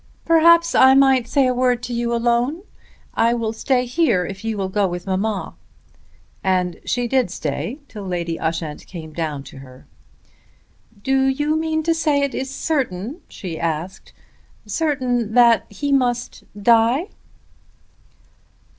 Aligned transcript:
"Perhaps 0.25 0.73
I 0.73 0.95
might 0.95 1.27
say 1.27 1.45
a 1.45 1.53
word 1.53 1.83
to 1.83 1.93
you 1.93 2.11
alone? 2.11 2.63
I 3.13 3.35
will 3.35 3.53
stay 3.53 3.85
here 3.85 4.25
if 4.25 4.43
you 4.43 4.57
will 4.57 4.67
go 4.67 4.87
with 4.87 5.05
mamma." 5.05 5.53
And 6.43 6.79
she 6.85 7.07
did 7.07 7.29
stay 7.29 7.77
till 7.87 8.05
Lady 8.07 8.39
Ushant 8.39 8.87
came 8.87 9.13
down 9.13 9.43
to 9.43 9.59
her. 9.59 9.85
"Do 11.03 11.25
you 11.27 11.55
mean 11.55 11.83
to 11.83 11.93
say 11.93 12.21
it 12.23 12.33
is 12.33 12.49
certain," 12.49 13.21
she 13.29 13.59
asked, 13.59 14.11
"certain 14.65 15.35
that 15.35 15.67
he 15.71 15.91
must 15.91 16.45
die?" 16.59 17.09